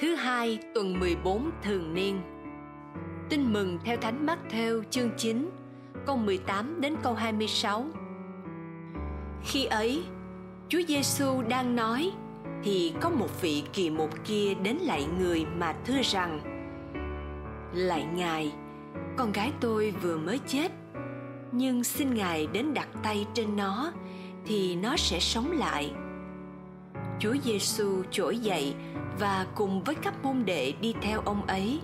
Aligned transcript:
Thứ 0.00 0.14
hai 0.14 0.58
tuần 0.74 1.00
14 1.00 1.50
thường 1.62 1.94
niên 1.94 2.20
Tin 3.28 3.52
mừng 3.52 3.78
theo 3.84 3.96
Thánh 3.96 4.26
Mắc 4.26 4.38
theo 4.50 4.82
chương 4.90 5.10
9 5.16 5.50
câu 6.06 6.16
18 6.16 6.80
đến 6.80 6.96
câu 7.02 7.14
26 7.14 7.86
Khi 9.44 9.64
ấy 9.64 10.02
Chúa 10.68 10.80
Giêsu 10.88 11.42
đang 11.42 11.76
nói 11.76 12.12
thì 12.64 12.94
có 13.00 13.10
một 13.10 13.40
vị 13.40 13.62
kỳ 13.72 13.90
mục 13.90 14.10
kia 14.24 14.54
đến 14.62 14.76
lại 14.76 15.06
người 15.18 15.46
mà 15.56 15.74
thưa 15.84 16.02
rằng 16.02 16.40
Lạy 17.74 18.06
Ngài, 18.14 18.52
con 19.16 19.32
gái 19.32 19.52
tôi 19.60 19.90
vừa 20.02 20.18
mới 20.18 20.40
chết 20.46 20.72
nhưng 21.52 21.84
xin 21.84 22.14
Ngài 22.14 22.46
đến 22.46 22.74
đặt 22.74 22.88
tay 23.02 23.26
trên 23.34 23.56
nó 23.56 23.92
thì 24.46 24.76
nó 24.76 24.96
sẽ 24.96 25.18
sống 25.20 25.50
lại. 25.52 25.92
Chúa 27.24 27.36
Giêsu 27.44 28.02
trỗi 28.10 28.38
dậy 28.38 28.74
và 29.18 29.46
cùng 29.54 29.82
với 29.84 29.94
các 29.94 30.14
môn 30.22 30.44
đệ 30.44 30.72
đi 30.80 30.94
theo 31.02 31.20
ông 31.20 31.46
ấy. 31.46 31.80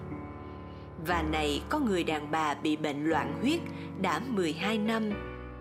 Và 1.07 1.23
này, 1.23 1.63
có 1.69 1.79
người 1.79 2.05
đàn 2.05 2.31
bà 2.31 2.55
bị 2.55 2.77
bệnh 2.77 3.05
loạn 3.05 3.39
huyết 3.41 3.61
đã 4.01 4.21
12 4.29 4.79
năm, 4.79 5.11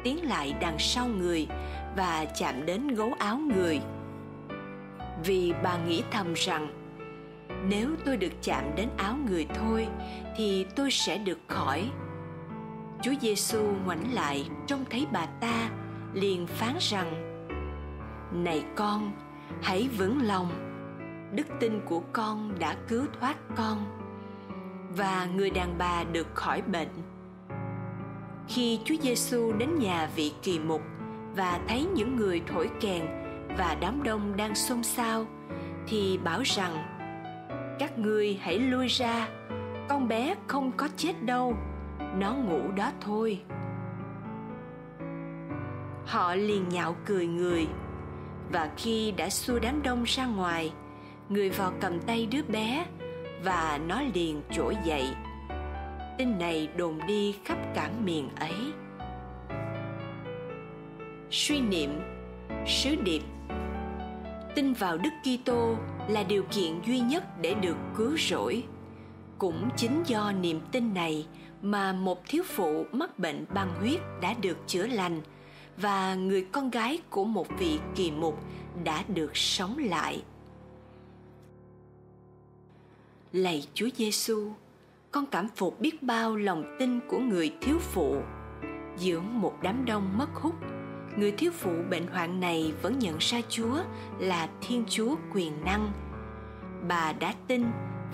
tiến 0.03 0.27
lại 0.29 0.55
đằng 0.61 0.79
sau 0.79 1.07
người 1.07 1.47
và 1.97 2.25
chạm 2.39 2.65
đến 2.65 2.87
gấu 2.87 3.13
áo 3.19 3.37
người. 3.37 3.81
Vì 5.25 5.53
bà 5.63 5.77
nghĩ 5.77 6.03
thầm 6.11 6.33
rằng, 6.33 6.67
nếu 7.69 7.89
tôi 8.05 8.17
được 8.17 8.33
chạm 8.43 8.63
đến 8.75 8.89
áo 8.97 9.15
người 9.29 9.47
thôi, 9.55 9.87
thì 10.37 10.65
tôi 10.75 10.91
sẽ 10.91 11.17
được 11.17 11.39
khỏi. 11.47 11.89
Chúa 13.01 13.13
Giêsu 13.21 13.61
ngoảnh 13.85 14.13
lại 14.13 14.49
trông 14.67 14.85
thấy 14.89 15.07
bà 15.11 15.25
ta, 15.25 15.69
liền 16.13 16.47
phán 16.47 16.75
rằng, 16.79 17.39
này 18.43 18.63
con 18.75 19.11
hãy 19.61 19.89
vững 19.97 20.21
lòng. 20.21 20.47
Đức 21.35 21.47
tin 21.59 21.81
của 21.85 22.01
con 22.13 22.59
đã 22.59 22.75
cứu 22.87 23.05
thoát 23.19 23.37
con. 23.55 23.85
Và 24.97 25.27
người 25.35 25.49
đàn 25.49 25.77
bà 25.77 26.03
được 26.03 26.27
khỏi 26.33 26.61
bệnh. 26.61 26.89
Khi 28.47 28.79
Chúa 28.85 28.95
Giêsu 29.01 29.53
đến 29.53 29.79
nhà 29.79 30.09
vị 30.15 30.33
kỳ 30.41 30.59
mục 30.59 30.81
và 31.35 31.59
thấy 31.67 31.85
những 31.95 32.15
người 32.15 32.41
thổi 32.47 32.69
kèn 32.79 33.05
và 33.57 33.77
đám 33.81 34.03
đông 34.03 34.37
đang 34.37 34.55
xôn 34.55 34.83
xao, 34.83 35.25
thì 35.87 36.19
bảo 36.23 36.41
rằng, 36.45 36.73
các 37.79 37.99
ngươi 37.99 38.39
hãy 38.41 38.59
lui 38.59 38.87
ra. 38.87 39.27
Con 39.89 40.07
bé 40.07 40.35
không 40.47 40.71
có 40.77 40.87
chết 40.97 41.23
đâu. 41.23 41.55
Nó 42.17 42.33
ngủ 42.33 42.71
đó 42.75 42.91
thôi. 43.01 43.41
Họ 46.05 46.35
liền 46.35 46.69
nhạo 46.69 46.95
cười 47.05 47.27
người 47.27 47.67
và 48.51 48.69
khi 48.77 49.11
đã 49.11 49.29
xua 49.29 49.59
đám 49.59 49.83
đông 49.83 50.03
ra 50.03 50.25
ngoài, 50.25 50.71
người 51.29 51.49
vào 51.49 51.73
cầm 51.81 51.99
tay 51.99 52.25
đứa 52.31 52.41
bé 52.41 52.85
và 53.43 53.79
nó 53.87 54.01
liền 54.13 54.41
trỗi 54.51 54.75
dậy. 54.85 55.07
Tin 56.17 56.39
này 56.39 56.67
đồn 56.77 56.99
đi 57.07 57.35
khắp 57.45 57.57
cả 57.75 57.89
miền 58.03 58.29
ấy. 58.35 58.55
Suy 61.31 61.59
niệm, 61.61 61.99
sứ 62.67 62.95
điệp. 62.95 63.21
Tin 64.55 64.73
vào 64.73 64.97
đức 64.97 65.09
kitô 65.23 65.75
là 66.07 66.23
điều 66.23 66.43
kiện 66.43 66.81
duy 66.85 66.99
nhất 66.99 67.23
để 67.41 67.53
được 67.53 67.77
cứu 67.97 68.17
rỗi. 68.17 68.63
Cũng 69.37 69.69
chính 69.77 70.03
do 70.05 70.31
niềm 70.31 70.59
tin 70.71 70.93
này 70.93 71.27
mà 71.61 71.93
một 71.93 72.21
thiếu 72.27 72.43
phụ 72.47 72.85
mắc 72.91 73.19
bệnh 73.19 73.45
băng 73.53 73.73
huyết 73.79 73.99
đã 74.21 74.33
được 74.41 74.57
chữa 74.67 74.87
lành 74.87 75.21
và 75.81 76.15
người 76.15 76.47
con 76.51 76.69
gái 76.69 76.99
của 77.09 77.25
một 77.25 77.47
vị 77.59 77.79
kỳ 77.95 78.11
mục 78.11 78.39
đã 78.83 79.03
được 79.07 79.37
sống 79.37 79.77
lại. 79.77 80.23
Lạy 83.31 83.67
Chúa 83.73 83.89
Giêsu, 83.95 84.51
con 85.11 85.25
cảm 85.25 85.47
phục 85.55 85.79
biết 85.79 86.03
bao 86.03 86.35
lòng 86.35 86.75
tin 86.79 86.99
của 87.07 87.19
người 87.19 87.55
thiếu 87.61 87.79
phụ. 87.79 88.15
Giữa 88.97 89.19
một 89.19 89.53
đám 89.61 89.85
đông 89.85 90.17
mất 90.17 90.35
hút, 90.35 90.55
người 91.17 91.31
thiếu 91.31 91.51
phụ 91.51 91.71
bệnh 91.89 92.07
hoạn 92.07 92.39
này 92.39 92.73
vẫn 92.81 92.99
nhận 92.99 93.17
ra 93.19 93.41
Chúa 93.49 93.83
là 94.19 94.49
Thiên 94.61 94.83
Chúa 94.87 95.15
quyền 95.33 95.65
năng. 95.65 95.91
Bà 96.87 97.13
đã 97.13 97.33
tin 97.47 97.65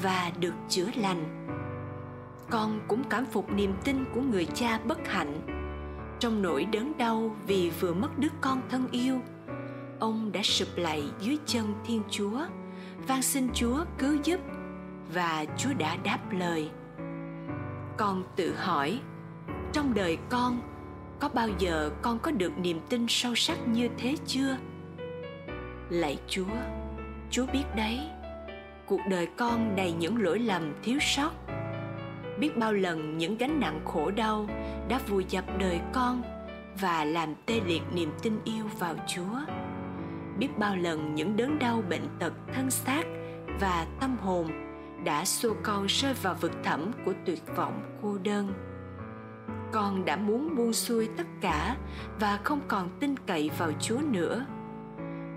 và 0.04 0.32
được 0.40 0.54
chữa 0.70 0.88
lành. 0.96 1.48
Con 2.50 2.80
cũng 2.88 3.04
cảm 3.10 3.26
phục 3.26 3.52
niềm 3.52 3.74
tin 3.84 4.06
của 4.14 4.22
người 4.22 4.46
cha 4.46 4.80
bất 4.86 5.08
hạnh 5.08 5.65
trong 6.20 6.42
nỗi 6.42 6.66
đớn 6.66 6.94
đau 6.98 7.36
vì 7.48 7.72
vừa 7.80 7.94
mất 7.94 8.20
đứa 8.20 8.28
con 8.42 8.62
thân 8.70 8.88
yêu. 8.92 9.22
Ông 10.00 10.32
đã 10.32 10.42
sụp 10.44 10.68
lạy 10.76 11.04
dưới 11.20 11.38
chân 11.46 11.74
thiên 11.86 12.02
chúa, 12.10 12.40
van 13.08 13.22
xin 13.22 13.50
chúa 13.54 13.86
cứu 13.98 14.18
giúp 14.24 14.40
và 15.14 15.46
chúa 15.58 15.74
đã 15.74 15.96
đáp 16.04 16.20
lời. 16.32 16.70
Con 17.98 18.24
tự 18.36 18.56
hỏi, 18.56 19.00
trong 19.74 19.94
đời 19.94 20.18
con, 20.30 20.62
có 21.20 21.30
bao 21.30 21.50
giờ 21.60 21.90
con 22.02 22.20
có 22.20 22.32
được 22.32 22.58
niềm 22.58 22.80
tin 22.90 23.06
sâu 23.10 23.36
sắc 23.36 23.68
như 23.68 23.90
thế 23.98 24.16
chưa? 24.26 24.58
Lạy 25.90 26.20
chúa 26.28 26.56
chúa 27.32 27.46
biết 27.54 27.64
đấy, 27.76 28.00
cuộc 28.86 29.02
đời 29.10 29.28
con 29.38 29.76
đầy 29.76 29.92
những 29.92 30.22
lỗi 30.22 30.40
lầm 30.40 30.74
thiếu 30.84 30.98
sót 31.02 31.32
biết 32.40 32.58
bao 32.58 32.74
lần 32.74 33.18
những 33.18 33.38
gánh 33.38 33.60
nặng 33.60 33.82
khổ 33.86 34.12
đau 34.12 34.48
đã 34.88 35.00
vùi 35.08 35.26
dập 35.30 35.46
đời 35.60 35.80
con 35.94 36.22
và 36.82 37.06
làm 37.06 37.34
tê 37.46 37.62
liệt 37.66 37.82
niềm 37.94 38.12
tin 38.24 38.40
yêu 38.44 38.66
vào 38.80 38.96
chúa. 39.08 39.40
Biết 40.38 40.58
bao 40.58 40.76
lần 40.76 41.16
những 41.16 41.38
đớn 41.38 41.60
đau 41.60 41.84
bệnh 41.90 42.08
tật 42.20 42.34
thân 42.54 42.72
xác 42.72 43.04
và 43.60 43.88
tâm 44.02 44.18
hồn 44.18 44.48
đã 45.04 45.26
xô 45.26 45.50
con 45.64 45.86
rơi 45.86 46.14
vào 46.14 46.36
vực 46.42 46.52
thẳm 46.64 46.92
của 47.06 47.14
tuyệt 47.26 47.42
vọng 47.56 47.98
cô 48.02 48.18
đơn. 48.24 48.54
Con 49.72 50.06
đã 50.06 50.16
muốn 50.16 50.56
buông 50.56 50.74
xuôi 50.74 51.10
tất 51.18 51.28
cả 51.42 51.78
và 52.20 52.40
không 52.44 52.62
còn 52.68 52.90
tin 53.00 53.16
cậy 53.18 53.52
vào 53.58 53.72
chúa 53.80 54.00
nữa. 54.12 54.46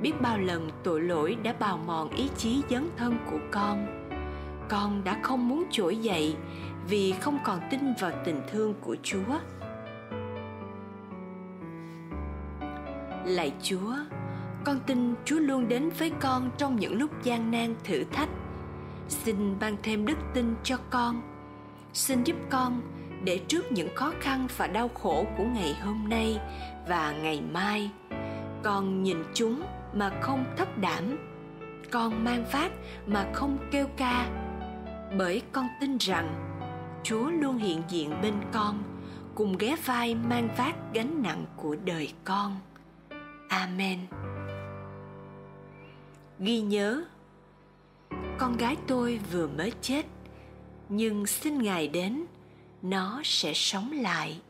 Biết 0.02 0.12
bao 0.20 0.38
lần 0.38 0.70
tội 0.84 1.00
lỗi 1.00 1.36
đã 1.42 1.54
bào 1.60 1.78
mòn 1.78 2.10
ý 2.10 2.28
chí 2.36 2.62
dấn 2.70 2.88
thân 2.96 3.18
của 3.30 3.38
con 3.50 4.07
con 4.68 5.04
đã 5.04 5.18
không 5.22 5.48
muốn 5.48 5.64
trỗi 5.70 5.96
dậy 5.96 6.36
vì 6.88 7.14
không 7.20 7.38
còn 7.44 7.60
tin 7.70 7.80
vào 8.00 8.10
tình 8.24 8.40
thương 8.50 8.74
của 8.80 8.96
chúa. 9.02 9.38
Lạy 13.24 13.52
chúa, 13.62 13.94
con 14.64 14.80
tin 14.86 15.14
chúa 15.24 15.38
luôn 15.38 15.68
đến 15.68 15.90
với 15.98 16.12
con 16.20 16.50
trong 16.58 16.76
những 16.76 16.98
lúc 16.98 17.22
gian 17.22 17.50
nan 17.50 17.74
thử 17.84 18.04
thách. 18.04 18.28
Xin 19.08 19.58
ban 19.60 19.76
thêm 19.82 20.06
đức 20.06 20.18
tin 20.34 20.54
cho 20.62 20.76
con. 20.90 21.22
Xin 21.92 22.24
giúp 22.24 22.36
con 22.50 22.80
để 23.24 23.38
trước 23.48 23.72
những 23.72 23.88
khó 23.94 24.12
khăn 24.20 24.46
và 24.56 24.66
đau 24.66 24.88
khổ 24.88 25.26
của 25.38 25.44
ngày 25.44 25.76
hôm 25.82 26.08
nay 26.08 26.40
và 26.88 27.14
ngày 27.22 27.42
mai, 27.52 27.90
con 28.62 29.02
nhìn 29.02 29.16
chúng 29.34 29.62
mà 29.94 30.10
không 30.20 30.44
thấp 30.56 30.78
đảm, 30.78 31.18
con 31.90 32.24
mang 32.24 32.44
phát 32.44 32.72
mà 33.06 33.26
không 33.32 33.58
kêu 33.70 33.86
ca 33.96 34.28
bởi 35.16 35.42
con 35.52 35.68
tin 35.80 35.98
rằng 35.98 36.44
Chúa 37.02 37.30
luôn 37.30 37.58
hiện 37.58 37.82
diện 37.88 38.20
bên 38.22 38.34
con, 38.52 38.82
cùng 39.34 39.56
ghé 39.58 39.76
vai 39.84 40.14
mang 40.14 40.48
vác 40.56 40.74
gánh 40.94 41.22
nặng 41.22 41.44
của 41.56 41.76
đời 41.84 42.12
con. 42.24 42.56
Amen. 43.48 43.98
Ghi 46.38 46.60
nhớ, 46.60 47.04
con 48.38 48.56
gái 48.56 48.76
tôi 48.86 49.20
vừa 49.32 49.48
mới 49.48 49.72
chết, 49.82 50.06
nhưng 50.88 51.26
xin 51.26 51.62
Ngài 51.62 51.88
đến, 51.88 52.24
nó 52.82 53.20
sẽ 53.24 53.52
sống 53.54 53.92
lại. 53.92 54.40